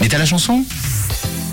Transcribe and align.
Mais 0.00 0.08
t'as 0.08 0.18
la 0.18 0.26
chanson? 0.26 0.64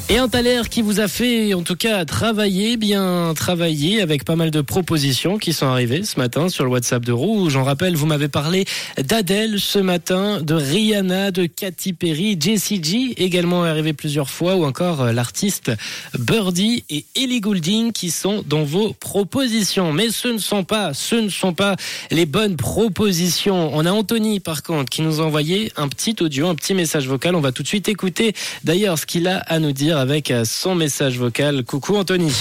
Et 0.07 0.19
un 0.19 0.27
Thaler 0.27 0.61
qui 0.69 0.83
vous 0.83 0.99
a 0.99 1.07
fait, 1.07 1.55
en 1.55 1.63
tout 1.63 1.75
cas, 1.75 2.05
travailler, 2.05 2.77
bien 2.77 3.33
travailler, 3.35 4.03
avec 4.03 4.23
pas 4.23 4.35
mal 4.35 4.51
de 4.51 4.61
propositions 4.61 5.39
qui 5.39 5.51
sont 5.51 5.65
arrivées 5.65 6.03
ce 6.03 6.19
matin 6.19 6.47
sur 6.47 6.63
le 6.63 6.69
WhatsApp 6.69 7.03
de 7.03 7.11
Rouge. 7.11 7.53
J'en 7.53 7.63
rappelle, 7.63 7.95
vous 7.95 8.05
m'avez 8.05 8.27
parlé 8.27 8.65
d'Adèle 9.01 9.59
ce 9.59 9.79
matin, 9.79 10.41
de 10.43 10.53
Rihanna, 10.53 11.31
de 11.31 11.47
Katy 11.47 11.93
Perry, 11.93 12.37
Jessie 12.39 12.83
G, 12.83 13.15
également 13.17 13.63
arrivé 13.63 13.93
plusieurs 13.93 14.29
fois, 14.29 14.55
ou 14.55 14.65
encore 14.65 15.01
euh, 15.01 15.11
l'artiste 15.11 15.71
Birdie 16.19 16.83
et 16.91 17.05
Ellie 17.15 17.41
Goulding 17.41 17.91
qui 17.91 18.11
sont 18.11 18.43
dans 18.45 18.63
vos 18.63 18.93
propositions. 18.93 19.91
Mais 19.91 20.11
ce 20.11 20.27
ne 20.27 20.37
sont 20.37 20.63
pas, 20.63 20.93
ce 20.93 21.15
ne 21.15 21.29
sont 21.29 21.53
pas 21.53 21.77
les 22.11 22.27
bonnes 22.27 22.57
propositions. 22.57 23.71
On 23.73 23.83
a 23.87 23.91
Anthony, 23.91 24.39
par 24.39 24.61
contre, 24.61 24.91
qui 24.91 25.01
nous 25.01 25.19
a 25.19 25.23
envoyé 25.23 25.71
un 25.77 25.87
petit 25.87 26.15
audio, 26.21 26.47
un 26.47 26.53
petit 26.53 26.75
message 26.75 27.07
vocal. 27.07 27.33
On 27.33 27.41
va 27.41 27.51
tout 27.51 27.63
de 27.63 27.67
suite 27.67 27.89
écouter 27.89 28.35
d'ailleurs 28.63 28.99
ce 28.99 29.07
qu'il 29.07 29.27
a 29.27 29.39
à 29.39 29.57
nous 29.57 29.71
dire 29.71 29.94
avec 29.95 30.31
euh, 30.31 30.43
son 30.45 30.75
message 30.75 31.17
vocal. 31.17 31.63
Coucou 31.63 31.95
Anthony. 31.95 32.31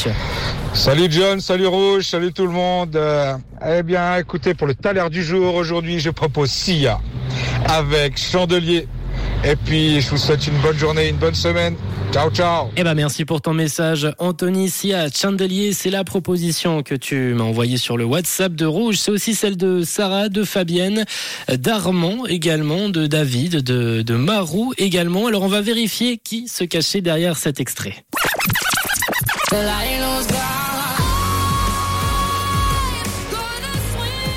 Salut 0.74 1.06
John, 1.08 1.40
salut 1.40 1.66
Rouge, 1.66 2.04
salut 2.04 2.32
tout 2.32 2.46
le 2.46 2.52
monde. 2.52 2.96
Euh, 2.96 3.36
eh 3.66 3.82
bien, 3.82 4.18
écoutez, 4.18 4.54
pour 4.54 4.66
le 4.66 4.74
taler 4.74 5.04
du 5.10 5.22
jour, 5.22 5.54
aujourd'hui, 5.54 6.00
je 6.00 6.10
propose 6.10 6.50
Sia 6.50 7.00
avec 7.66 8.18
Chandelier. 8.18 8.88
Et 9.46 9.56
puis, 9.56 10.00
je 10.00 10.08
vous 10.08 10.16
souhaite 10.16 10.46
une 10.46 10.56
bonne 10.58 10.78
journée, 10.78 11.08
une 11.08 11.16
bonne 11.16 11.34
semaine. 11.34 11.76
Ciao, 12.12 12.30
ciao. 12.30 12.70
Eh 12.76 12.84
ben 12.84 12.94
merci 12.94 13.24
pour 13.24 13.42
ton 13.42 13.52
message, 13.52 14.08
Anthony 14.18 14.70
Sia 14.70 15.08
Chandelier. 15.10 15.72
C'est 15.72 15.90
la 15.90 16.02
proposition 16.02 16.82
que 16.82 16.94
tu 16.94 17.34
m'as 17.34 17.44
envoyée 17.44 17.76
sur 17.76 17.96
le 17.96 18.04
WhatsApp 18.04 18.54
de 18.54 18.64
Rouge. 18.64 18.96
C'est 18.96 19.10
aussi 19.10 19.34
celle 19.34 19.56
de 19.56 19.82
Sarah, 19.82 20.28
de 20.28 20.44
Fabienne, 20.44 21.04
d'Armand 21.48 22.24
également, 22.26 22.88
de 22.88 23.06
David, 23.06 23.62
de, 23.62 24.02
de 24.02 24.14
Marou 24.14 24.72
également. 24.78 25.26
Alors 25.26 25.42
on 25.42 25.48
va 25.48 25.60
vérifier 25.60 26.18
qui 26.18 26.48
se 26.48 26.64
cachait 26.64 27.00
derrière 27.00 27.36
cet 27.36 27.60
extrait. 27.60 28.04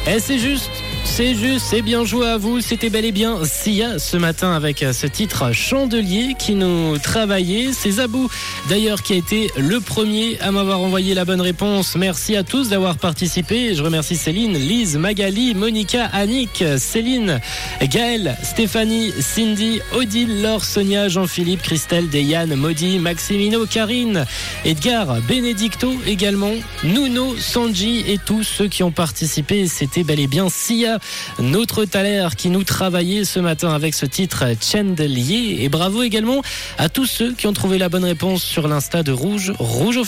Et 0.08 0.20
c'est 0.20 0.40
juste. 0.40 0.77
C'est 1.18 1.34
juste, 1.34 1.66
c'est 1.72 1.82
bien 1.82 2.06
joué 2.06 2.28
à 2.28 2.38
vous. 2.38 2.62
C'était 2.62 2.92
bel 2.92 3.04
et 3.04 3.12
bien 3.12 3.44
Sia 3.44 3.98
ce 3.98 4.18
matin 4.18 4.52
avec 4.52 4.86
ce 4.94 5.08
titre 5.08 5.52
Chandelier 5.52 6.36
qui 6.38 6.54
nous 6.54 7.00
travaillait. 7.00 7.72
C'est 7.74 7.94
Zabou 7.94 8.30
d'ailleurs 8.70 9.02
qui 9.02 9.14
a 9.14 9.16
été 9.16 9.50
le 9.58 9.80
premier 9.80 10.40
à 10.42 10.52
m'avoir 10.52 10.80
envoyé 10.80 11.16
la 11.16 11.26
bonne 11.26 11.42
réponse. 11.42 11.96
Merci 11.96 12.36
à 12.36 12.44
tous 12.44 12.70
d'avoir 12.70 12.98
participé. 12.98 13.74
Je 13.74 13.82
remercie 13.82 14.16
Céline, 14.16 14.60
Lise, 14.60 14.96
Magali, 14.98 15.56
Monica, 15.56 16.06
Annick, 16.06 16.64
Céline, 16.78 17.40
Gaëlle, 17.82 18.38
Stéphanie, 18.44 19.12
Cindy, 19.20 19.80
Odile, 19.96 20.44
Laure, 20.44 20.64
Sonia, 20.64 21.10
Jean-Philippe, 21.10 21.64
Christelle, 21.64 22.10
Deyane, 22.10 22.54
Maudit, 22.54 23.00
Maximino, 23.00 23.66
Karine, 23.66 24.28
Edgar, 24.66 25.20
Benedicto 25.28 25.96
également, 26.06 26.54
Nuno, 26.84 27.36
Sanji 27.40 28.04
et 28.08 28.20
tous 28.24 28.44
ceux 28.44 28.68
qui 28.68 28.84
ont 28.84 28.92
participé. 28.92 29.66
C'était 29.66 30.04
bel 30.04 30.20
et 30.20 30.28
bien 30.28 30.48
Sia 30.48 31.00
notre 31.40 31.86
Thaler 31.86 32.30
qui 32.38 32.50
nous 32.50 32.64
travaillait 32.64 33.26
ce 33.26 33.40
matin 33.40 33.74
avec 33.74 33.94
ce 33.94 34.06
titre 34.06 34.46
Chandelier. 34.62 35.58
Et 35.62 35.70
bravo 35.70 36.04
également 36.04 36.42
à 36.78 36.90
tous 36.90 37.06
ceux 37.06 37.34
qui 37.34 37.48
ont 37.48 37.54
trouvé 37.54 37.78
la 37.78 37.90
bonne 37.90 38.06
réponse 38.06 38.44
sur 38.44 38.68
l'insta 38.68 39.04
de 39.04 39.12
Rouge, 39.12 39.54
Rouge 39.60 39.98
officiel. 39.98 40.08